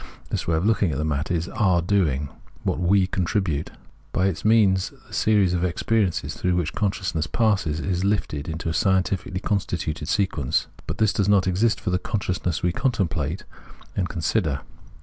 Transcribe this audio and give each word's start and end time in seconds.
This 0.31 0.47
way 0.47 0.55
of 0.57 0.65
looking 0.65 0.91
at 0.91 0.97
the 0.97 1.03
matter 1.05 1.31
is 1.35 1.47
our 1.49 1.79
doing, 1.79 2.29
what 2.63 2.79
we 2.79 3.05
contribute; 3.05 3.69
by 4.11 4.25
its 4.25 4.43
means 4.43 4.91
the 5.07 5.13
series 5.13 5.53
of 5.53 5.63
ex 5.63 5.83
periences 5.83 6.33
through 6.33 6.55
which 6.55 6.73
consciousness 6.73 7.27
passes, 7.27 7.79
is 7.79 8.03
lifted 8.03 8.49
into 8.49 8.67
a 8.67 8.73
scientifically 8.73 9.39
constituted 9.39 10.07
sequence, 10.07 10.65
but 10.87 10.97
this 10.97 11.13
does 11.13 11.29
not 11.29 11.45
exist 11.45 11.79
for 11.79 11.91
the 11.91 11.99
consciousness 11.99 12.63
we 12.63 12.71
contemplate 12.71 13.43
and 13.95 14.09
con 14.09 14.23
sider. 14.23 14.61